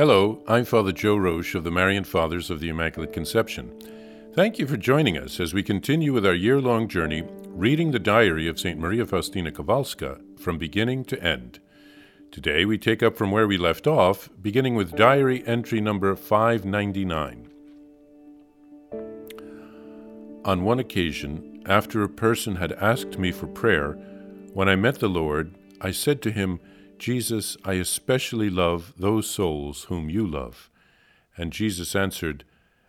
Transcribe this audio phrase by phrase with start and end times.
[0.00, 3.70] Hello, I'm Father Joe Roesch of the Marian Fathers of the Immaculate Conception.
[4.32, 7.98] Thank you for joining us as we continue with our year long journey reading the
[7.98, 8.80] diary of St.
[8.80, 11.60] Maria Faustina Kowalska from beginning to end.
[12.30, 17.50] Today we take up from where we left off, beginning with diary entry number 599.
[20.46, 23.98] On one occasion, after a person had asked me for prayer,
[24.54, 26.58] when I met the Lord, I said to him,
[27.00, 30.68] Jesus, I especially love those souls whom you love.
[31.34, 32.44] And Jesus answered,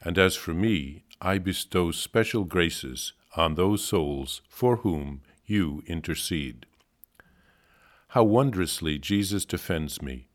[0.00, 6.66] And as for me, I bestow special graces on those souls for whom you intercede.
[8.10, 10.28] How wondrously Jesus defends me!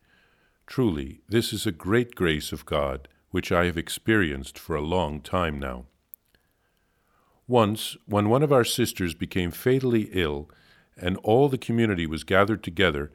[0.67, 5.21] Truly, this is a great grace of God, which I have experienced for a long
[5.21, 5.85] time now.
[7.47, 10.49] Once, when one of our sisters became fatally ill,
[10.97, 13.11] and all the community was gathered together,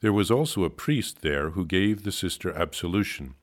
[0.00, 3.34] there was also a priest there who gave the sister absolution.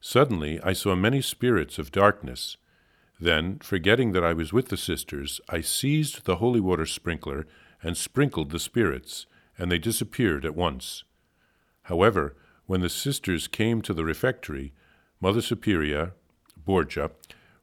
[0.00, 2.56] Suddenly I saw many spirits of darkness.
[3.20, 7.46] Then, forgetting that I was with the sisters, I seized the holy water sprinkler
[7.82, 9.26] and sprinkled the spirits,
[9.58, 11.04] and they disappeared at once.
[11.84, 14.72] However, when the sisters came to the refectory,
[15.20, 16.12] Mother Superior,
[16.56, 17.12] Borgia,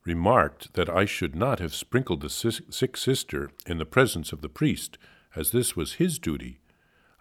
[0.06, 4.50] remarked that I should not have sprinkled the sick sister in the presence of the
[4.50, 4.98] priest,
[5.36, 6.60] as this was his duty.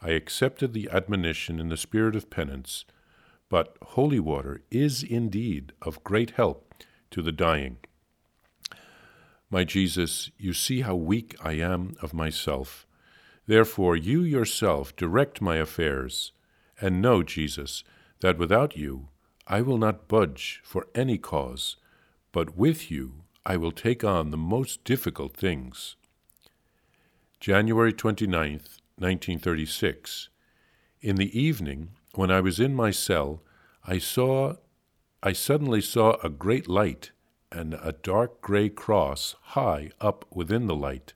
[0.04, 2.84] I accepted the admonition in the spirit of penance,
[3.48, 6.74] but holy water is indeed of great help
[7.12, 7.76] to the dying.
[9.48, 12.84] My Jesus, you see how weak I am of myself.
[13.46, 16.32] Therefore, you yourself direct my affairs,
[16.80, 17.84] and know, Jesus,
[18.20, 19.08] that without you
[19.46, 21.76] I will not budge for any cause,
[22.32, 25.94] but with you I will take on the most difficult things.
[27.38, 30.28] January 29th, 1936.
[31.00, 33.42] In the evening, when I was in my cell,
[33.84, 34.54] I saw
[35.24, 37.10] I suddenly saw a great light
[37.50, 41.14] and a dark gray cross high up within the light.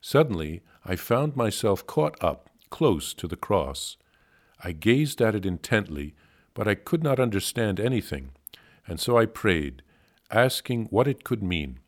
[0.00, 3.98] Suddenly I found myself caught up close to the cross.
[4.64, 6.14] I gazed at it intently,
[6.54, 8.30] but I could not understand anything,
[8.86, 9.82] and so I prayed,
[10.30, 11.78] asking what it could mean.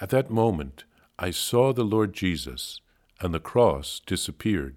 [0.00, 0.84] At that moment
[1.18, 2.80] I saw the Lord Jesus
[3.20, 4.76] and the cross disappeared.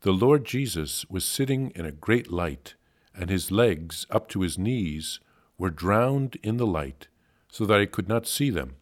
[0.00, 2.74] The Lord Jesus was sitting in a great light,
[3.14, 5.18] and his legs, up to his knees,
[5.58, 7.08] were drowned in the light,
[7.50, 8.76] so that I could not see them.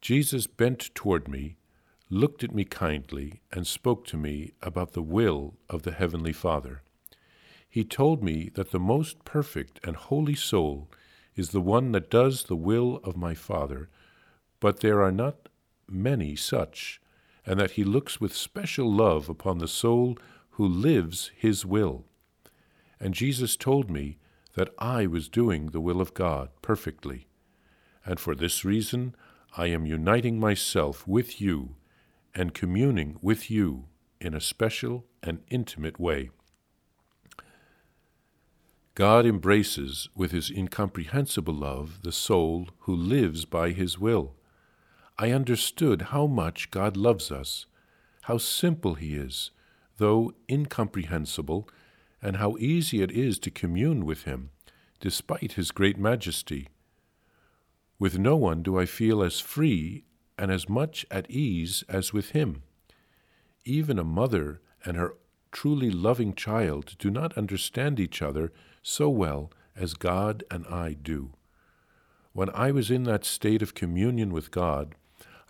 [0.00, 1.56] Jesus bent toward me,
[2.08, 6.82] looked at me kindly, and spoke to me about the will of the Heavenly Father.
[7.68, 10.90] He told me that the most perfect and holy soul
[11.36, 13.90] is the one that does the will of my Father,
[14.60, 15.48] but there are not
[15.88, 17.01] many such
[17.44, 20.18] and that he looks with special love upon the soul
[20.50, 22.04] who lives his will.
[23.00, 24.18] And Jesus told me
[24.54, 27.26] that I was doing the will of God perfectly.
[28.04, 29.14] And for this reason,
[29.56, 31.76] I am uniting myself with you
[32.34, 33.86] and communing with you
[34.20, 36.30] in a special and intimate way.
[38.94, 44.34] God embraces with his incomprehensible love the soul who lives by his will.
[45.18, 47.66] I understood how much God loves us,
[48.22, 49.50] how simple He is,
[49.98, 51.68] though incomprehensible,
[52.20, 54.50] and how easy it is to commune with Him,
[55.00, 56.68] despite His great majesty.
[57.98, 60.04] With no one do I feel as free
[60.38, 62.62] and as much at ease as with Him.
[63.64, 65.14] Even a mother and her
[65.52, 68.52] truly loving child do not understand each other
[68.82, 71.32] so well as God and I do.
[72.32, 74.94] When I was in that state of communion with God,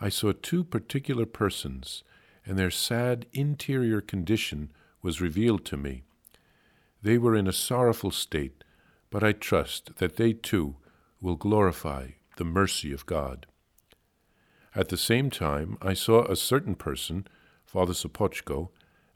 [0.05, 2.03] I saw two particular persons,
[2.45, 4.71] and their sad interior condition
[5.01, 6.03] was revealed to me.
[7.03, 8.65] They were in a sorrowful state,
[9.11, 10.75] but I trust that they too
[11.21, 13.47] will glorify the mercy of God.
[14.75, 17.29] At the same time, I saw a certain person,
[17.65, 18.71] Father Sopocko,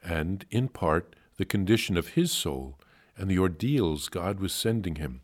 [0.04, 2.78] and, in part, the condition of his soul
[3.16, 5.22] and the ordeals God was sending him.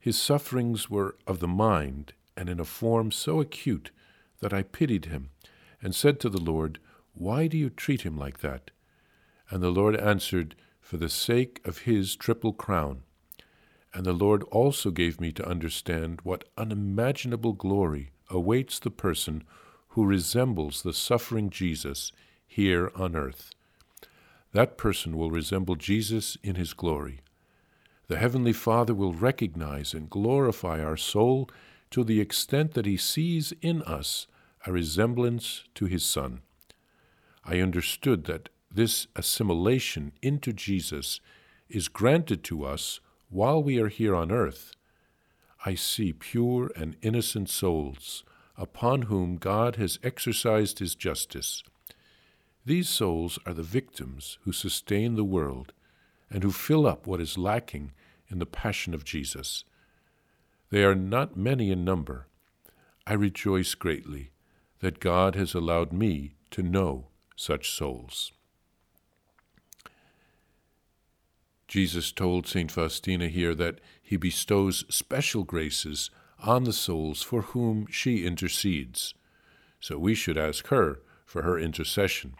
[0.00, 3.90] His sufferings were of the mind and in a form so acute
[4.40, 5.30] that I pitied him,
[5.82, 6.78] and said to the Lord,
[7.14, 8.70] Why do you treat him like that?
[9.50, 13.02] And the Lord answered, For the sake of his triple crown.
[13.94, 19.44] And the Lord also gave me to understand what unimaginable glory awaits the person
[19.88, 22.12] who resembles the suffering Jesus
[22.46, 23.50] here on earth.
[24.52, 27.20] That person will resemble Jesus in his glory.
[28.08, 31.50] The Heavenly Father will recognize and glorify our soul
[31.90, 34.26] to the extent that he sees in us
[34.66, 36.42] a resemblance to his Son.
[37.44, 41.20] I understood that this assimilation into Jesus
[41.68, 43.00] is granted to us
[43.30, 44.72] while we are here on earth,
[45.64, 48.24] I see pure and innocent souls
[48.56, 51.62] upon whom God has exercised his justice.
[52.64, 55.72] These souls are the victims who sustain the world
[56.30, 57.92] and who fill up what is lacking
[58.28, 59.64] in the passion of Jesus.
[60.70, 62.26] They are not many in number.
[63.06, 64.32] I rejoice greatly
[64.80, 68.32] that God has allowed me to know such souls.
[71.66, 72.70] Jesus told St.
[72.70, 76.10] Faustina here that he bestows special graces
[76.42, 79.14] on the souls for whom she intercedes.
[79.80, 82.34] So we should ask her for her intercession.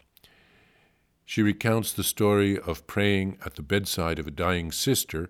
[1.27, 5.29] She recounts the story of praying at the bedside of a dying sister.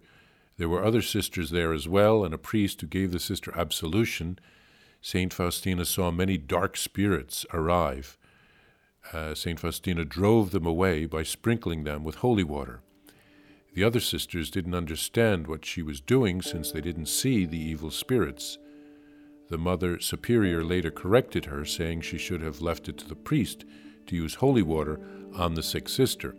[0.58, 4.38] There were other sisters there as well, and a priest who gave the sister absolution.
[5.00, 5.32] St.
[5.32, 8.18] Faustina saw many dark spirits arrive.
[9.12, 9.58] Uh, St.
[9.58, 12.82] Faustina drove them away by sprinkling them with holy water.
[13.74, 17.92] The other sisters didn't understand what she was doing since they didn't see the evil
[17.92, 18.58] spirits.
[19.50, 23.64] The Mother Superior later corrected her, saying she should have left it to the priest
[24.06, 25.00] to use holy water
[25.34, 26.34] on the sick sister.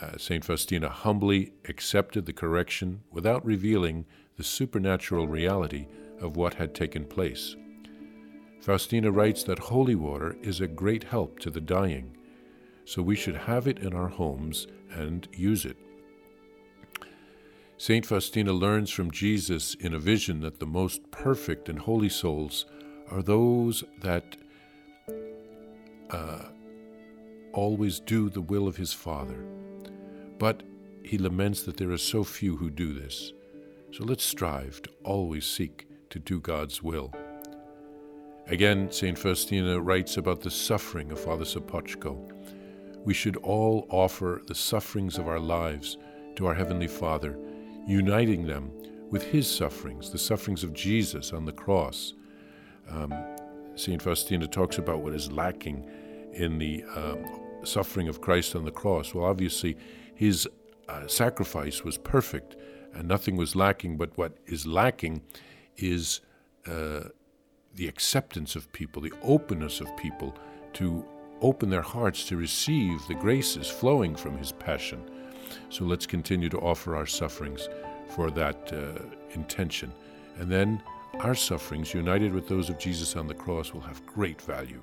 [0.00, 0.44] Uh, St.
[0.44, 4.04] Faustina humbly accepted the correction without revealing
[4.36, 5.86] the supernatural reality
[6.20, 7.56] of what had taken place.
[8.60, 12.16] Faustina writes that holy water is a great help to the dying,
[12.84, 15.76] so we should have it in our homes and use it.
[17.78, 18.04] St.
[18.04, 22.66] Faustina learns from Jesus in a vision that the most perfect and holy souls
[23.10, 24.36] are those that
[26.10, 26.46] uh,
[27.52, 29.44] always do the will of his Father.
[30.38, 30.62] But
[31.02, 33.32] he laments that there are so few who do this.
[33.92, 37.12] So let's strive to always seek to do God's will.
[38.48, 39.18] Again, St.
[39.18, 42.32] Faustina writes about the suffering of Father Sopocko.
[43.04, 45.96] We should all offer the sufferings of our lives
[46.36, 47.38] to our Heavenly Father
[47.86, 48.70] uniting them
[49.10, 52.14] with his sufferings, the sufferings of Jesus on the cross.
[52.90, 53.14] Um,
[53.76, 54.02] St.
[54.02, 55.88] Faustina talks about what is lacking
[56.32, 57.24] in the um,
[57.64, 59.14] suffering of Christ on the cross.
[59.14, 59.76] Well, obviously,
[60.16, 60.48] his
[60.88, 62.56] uh, sacrifice was perfect
[62.94, 65.22] and nothing was lacking, but what is lacking
[65.76, 66.20] is
[66.66, 67.00] uh,
[67.74, 70.34] the acceptance of people, the openness of people
[70.72, 71.04] to
[71.42, 75.02] open their hearts to receive the graces flowing from his passion.
[75.68, 77.68] So let's continue to offer our sufferings
[78.08, 79.02] for that uh,
[79.34, 79.92] intention.
[80.38, 80.82] And then
[81.20, 84.82] our sufferings, united with those of Jesus on the cross, will have great value.